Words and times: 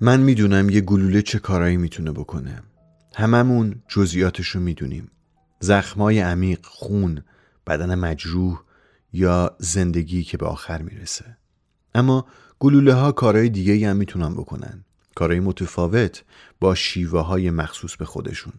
من 0.00 0.20
می‌دونم 0.20 0.70
یه 0.70 0.80
گلوله 0.80 1.22
چه 1.22 1.38
کارایی 1.38 1.76
می‌تونه 1.76 2.12
بکنه. 2.12 2.62
هممون 3.14 3.82
جزئیاتش 3.88 4.48
رو 4.48 4.60
می‌دونیم. 4.60 5.10
زخمای 5.60 6.20
عمیق 6.20 6.66
خون 6.66 7.22
بدن 7.66 7.94
مجروح 7.94 8.62
یا 9.12 9.56
زندگی 9.58 10.22
که 10.22 10.36
به 10.36 10.46
آخر 10.46 10.82
می‌رسه. 10.82 11.36
اما 11.94 12.26
گلوله 12.58 12.94
ها 12.94 13.12
کارهای 13.12 13.48
دیگه 13.48 13.90
هم 13.90 13.96
می‌تونن 13.96 14.34
بکنن. 14.34 14.84
کارهای 15.14 15.40
متفاوت 15.40 16.24
با 16.60 16.74
شیوه 16.74 17.20
های 17.20 17.50
مخصوص 17.50 17.96
به 17.96 18.04
خودشون. 18.04 18.52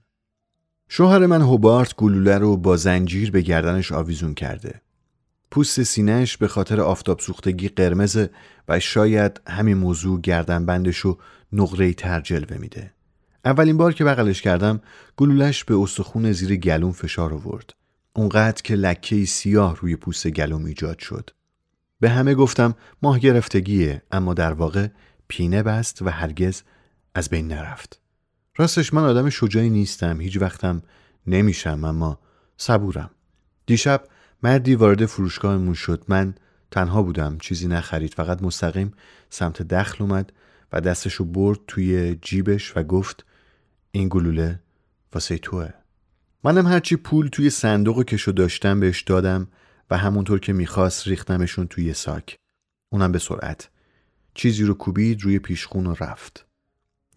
شوهر 0.89 1.25
من 1.25 1.41
هوبارت 1.41 1.95
گلوله 1.95 2.37
رو 2.37 2.57
با 2.57 2.77
زنجیر 2.77 3.31
به 3.31 3.41
گردنش 3.41 3.91
آویزون 3.91 4.33
کرده. 4.33 4.81
پوست 5.51 5.83
سینهش 5.83 6.37
به 6.37 6.47
خاطر 6.47 6.81
آفتاب 6.81 7.19
سوختگی 7.19 7.67
قرمز 7.69 8.27
و 8.67 8.79
شاید 8.79 9.41
همین 9.47 9.77
موضوع 9.77 10.21
گردنبندش 10.21 10.97
رو 10.97 11.17
نقره 11.53 11.93
تر 11.93 12.21
جلوه 12.21 12.57
میده. 12.57 12.93
اولین 13.45 13.77
بار 13.77 13.93
که 13.93 14.03
بغلش 14.03 14.41
کردم 14.41 14.81
گلولش 15.17 15.63
به 15.63 15.75
استخون 15.75 16.31
زیر 16.31 16.55
گلوم 16.55 16.91
فشار 16.91 17.33
آورد. 17.33 17.73
اونقدر 18.13 18.61
که 18.61 18.75
لکه 18.75 19.25
سیاه 19.25 19.75
روی 19.75 19.95
پوست 19.95 20.27
گلوم 20.27 20.65
ایجاد 20.65 20.99
شد. 20.99 21.29
به 21.99 22.09
همه 22.09 22.35
گفتم 22.35 22.75
ماه 23.01 23.19
گرفتگیه 23.19 24.01
اما 24.11 24.33
در 24.33 24.53
واقع 24.53 24.87
پینه 25.27 25.63
بست 25.63 26.01
و 26.01 26.09
هرگز 26.09 26.61
از 27.15 27.29
بین 27.29 27.47
نرفت. 27.47 27.99
راستش 28.55 28.93
من 28.93 29.03
آدم 29.03 29.29
شجاعی 29.29 29.69
نیستم 29.69 30.21
هیچ 30.21 30.37
وقتم 30.37 30.81
نمیشم 31.27 31.83
اما 31.83 32.19
صبورم. 32.57 33.09
دیشب 33.65 34.03
مردی 34.43 34.75
وارد 34.75 35.05
فروشگاهمون 35.05 35.73
شد. 35.73 36.03
من 36.07 36.33
تنها 36.71 37.03
بودم. 37.03 37.37
چیزی 37.37 37.67
نخرید. 37.67 38.13
فقط 38.13 38.43
مستقیم 38.43 38.93
سمت 39.29 39.61
دخل 39.61 40.03
اومد 40.03 40.33
و 40.71 40.81
دستشو 40.81 41.25
برد 41.25 41.59
توی 41.67 42.15
جیبش 42.21 42.77
و 42.77 42.83
گفت 42.83 43.25
این 43.91 44.07
گلوله 44.09 44.59
واسه 45.13 45.37
توه. 45.37 45.69
منم 46.43 46.67
هرچی 46.67 46.95
پول 46.95 47.27
توی 47.27 47.49
صندوق 47.49 48.03
کشو 48.03 48.31
داشتم 48.31 48.79
بهش 48.79 49.01
دادم 49.01 49.47
و 49.89 49.97
همونطور 49.97 50.39
که 50.39 50.53
می‌خواست 50.53 51.07
ریختمشون 51.07 51.67
توی 51.67 51.93
ساک. 51.93 52.35
اونم 52.89 53.11
به 53.11 53.19
سرعت. 53.19 53.69
چیزی 54.33 54.63
رو 54.63 54.73
کوبید 54.73 55.21
روی 55.21 55.39
پیشخون 55.39 55.87
و 55.87 55.95
رفت. 55.99 56.45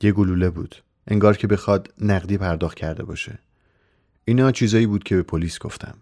یه 0.03 0.13
گلوله 0.13 0.51
بود. 0.51 0.77
انگار 1.07 1.37
که 1.37 1.47
بخواد 1.47 1.95
نقدی 2.01 2.39
پرداخت 2.39 2.77
کرده 2.77 3.03
باشه. 3.03 3.39
اینا 4.25 4.53
چیزایی 4.53 4.87
بود 4.87 5.05
که 5.05 5.17
به 5.17 5.23
پلیس 5.23 5.59
گفتم. 5.59 5.95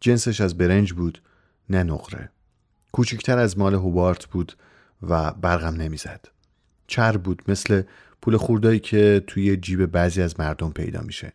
جنسش 0.00 0.40
از 0.40 0.58
برنج 0.58 0.92
بود 0.92 1.22
نه 1.70 1.82
نقره. 1.82 2.30
کوچکتر 2.92 3.38
از 3.38 3.58
مال 3.58 3.74
هوبارت 3.74 4.26
بود 4.26 4.52
و 5.02 5.32
برقم 5.32 5.74
نمی‌زد. 5.74 6.28
چر 6.86 7.16
بود 7.16 7.42
مثل 7.48 7.82
پول 8.22 8.36
خوردایی 8.36 8.78
که 8.78 9.24
توی 9.26 9.56
جیب 9.56 9.86
بعضی 9.86 10.22
از 10.22 10.40
مردم 10.40 10.70
پیدا 10.70 11.00
میشه. 11.00 11.32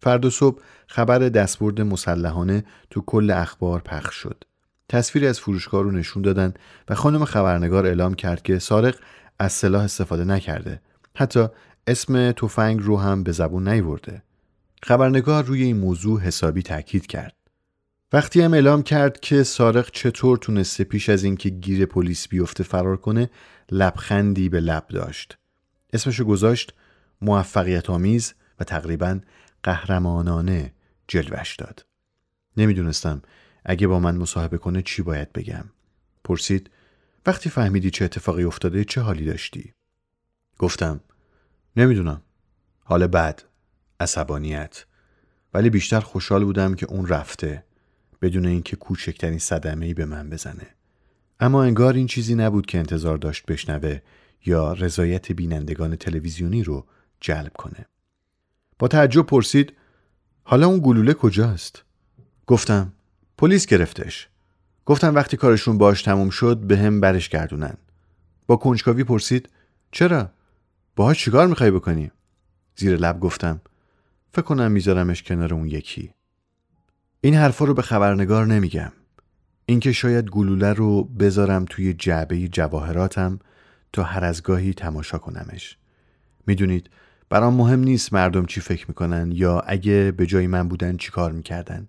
فردا 0.00 0.30
صبح 0.30 0.62
خبر 0.86 1.18
دستبرد 1.18 1.80
مسلحانه 1.80 2.64
تو 2.90 3.00
کل 3.00 3.30
اخبار 3.30 3.80
پخش 3.80 4.14
شد. 4.14 4.44
تصویری 4.88 5.26
از 5.26 5.40
فروشگاه 5.40 5.82
رو 5.82 5.90
نشون 5.90 6.22
دادن 6.22 6.54
و 6.88 6.94
خانم 6.94 7.24
خبرنگار 7.24 7.86
اعلام 7.86 8.14
کرد 8.14 8.42
که 8.42 8.58
سارق 8.58 8.94
از 9.38 9.52
سلاح 9.52 9.82
استفاده 9.82 10.24
نکرده. 10.24 10.80
حتی 11.16 11.46
اسم 11.86 12.32
تفنگ 12.32 12.80
رو 12.82 12.98
هم 12.98 13.22
به 13.22 13.32
زبون 13.32 13.68
نیورده. 13.68 14.22
خبرنگار 14.82 15.44
روی 15.44 15.62
این 15.62 15.76
موضوع 15.76 16.20
حسابی 16.20 16.62
تاکید 16.62 17.06
کرد. 17.06 17.34
وقتی 18.14 18.40
هم 18.40 18.54
اعلام 18.54 18.82
کرد 18.82 19.20
که 19.20 19.42
سارق 19.42 19.90
چطور 19.90 20.38
تونسته 20.38 20.84
پیش 20.84 21.08
از 21.08 21.24
اینکه 21.24 21.48
گیر 21.48 21.86
پلیس 21.86 22.28
بیفته 22.28 22.64
فرار 22.64 22.96
کنه 22.96 23.30
لبخندی 23.70 24.48
به 24.48 24.60
لب 24.60 24.86
داشت. 24.88 25.38
اسمشو 25.92 26.24
گذاشت 26.24 26.74
موفقیت 27.22 27.90
آمیز 27.90 28.34
و 28.60 28.64
تقریبا 28.64 29.20
قهرمانانه 29.62 30.72
جلوش 31.08 31.56
داد. 31.56 31.86
نمی‌دونستم 32.56 33.22
اگه 33.64 33.86
با 33.86 34.00
من 34.00 34.16
مصاحبه 34.16 34.58
کنه 34.58 34.82
چی 34.82 35.02
باید 35.02 35.32
بگم. 35.32 35.64
پرسید 36.24 36.70
وقتی 37.26 37.50
فهمیدی 37.50 37.90
چه 37.90 38.04
اتفاقی 38.04 38.44
افتاده 38.44 38.84
چه 38.84 39.00
حالی 39.00 39.24
داشتی؟ 39.24 39.74
گفتم 40.58 41.00
نمی‌دونم. 41.76 42.22
حال 42.84 43.06
بد 43.06 43.42
عصبانیت. 44.00 44.84
ولی 45.54 45.70
بیشتر 45.70 46.00
خوشحال 46.00 46.44
بودم 46.44 46.74
که 46.74 46.86
اون 46.86 47.06
رفته. 47.06 47.64
بدون 48.22 48.46
اینکه 48.46 48.76
کوچکترین 48.76 49.38
صدمه 49.38 49.86
ای 49.86 49.94
به 49.94 50.04
من 50.04 50.30
بزنه. 50.30 50.66
اما 51.40 51.64
انگار 51.64 51.94
این 51.94 52.06
چیزی 52.06 52.34
نبود 52.34 52.66
که 52.66 52.78
انتظار 52.78 53.16
داشت 53.18 53.46
بشنوه 53.46 54.00
یا 54.46 54.72
رضایت 54.72 55.32
بینندگان 55.32 55.96
تلویزیونی 55.96 56.62
رو 56.62 56.86
جلب 57.20 57.52
کنه. 57.52 57.86
با 58.78 58.88
تعجب 58.88 59.26
پرسید 59.26 59.72
حالا 60.42 60.66
اون 60.66 60.80
گلوله 60.82 61.14
کجاست؟ 61.14 61.84
گفتم 62.46 62.92
پلیس 63.38 63.66
گرفتش. 63.66 64.28
گفتم 64.86 65.14
وقتی 65.14 65.36
کارشون 65.36 65.78
باش 65.78 66.02
تموم 66.02 66.30
شد 66.30 66.58
به 66.58 66.78
هم 66.78 67.00
برش 67.00 67.28
گردونن. 67.28 67.74
با 68.46 68.56
کنجکاوی 68.56 69.04
پرسید 69.04 69.48
چرا؟ 69.92 70.30
باهاش 70.96 71.24
چیکار 71.24 71.46
می‌خوای 71.46 71.70
بکنی؟ 71.70 72.10
زیر 72.76 72.96
لب 72.96 73.20
گفتم 73.20 73.60
فکر 74.32 74.42
کنم 74.42 74.72
میذارمش 74.72 75.22
کنار 75.22 75.54
اون 75.54 75.66
یکی. 75.66 76.10
این 77.24 77.34
حرفا 77.34 77.64
رو 77.64 77.74
به 77.74 77.82
خبرنگار 77.82 78.46
نمیگم. 78.46 78.92
اینکه 79.66 79.92
شاید 79.92 80.30
گلوله 80.30 80.72
رو 80.72 81.04
بذارم 81.04 81.64
توی 81.64 81.94
جعبه 81.94 82.48
جواهراتم 82.48 83.38
تا 83.92 84.02
هر 84.02 84.24
از 84.24 84.42
گاهی 84.42 84.74
تماشا 84.74 85.18
کنمش. 85.18 85.76
می‌دونید 86.46 86.90
برام 87.28 87.54
مهم 87.54 87.80
نیست 87.80 88.12
مردم 88.12 88.46
چی 88.46 88.60
فکر 88.60 88.84
می‌کنن 88.88 89.32
یا 89.32 89.60
اگه 89.60 90.12
به 90.16 90.26
جای 90.26 90.46
من 90.46 90.68
بودن 90.68 90.96
چی 90.96 91.10
کار 91.10 91.32
می‌کردن. 91.32 91.88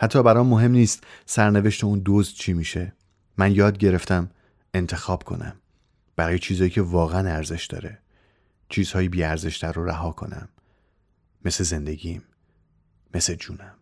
حتی 0.00 0.22
برام 0.22 0.46
مهم 0.46 0.72
نیست 0.72 1.04
سرنوشت 1.26 1.84
اون 1.84 1.98
دوز 1.98 2.34
چی 2.34 2.52
میشه. 2.52 2.92
من 3.38 3.52
یاد 3.52 3.78
گرفتم 3.78 4.30
انتخاب 4.74 5.22
کنم. 5.22 5.54
برای 6.16 6.38
چیزایی 6.38 6.70
که 6.70 6.82
واقعا 6.82 7.28
ارزش 7.28 7.66
داره. 7.66 7.98
چیزهایی 8.68 9.08
بیارزشتر 9.08 9.72
رو 9.72 9.84
رها 9.84 10.10
کنم. 10.10 10.48
مثل 11.44 11.64
زندگیم. 11.64 12.22
مثل 13.14 13.34
جونم. 13.34 13.74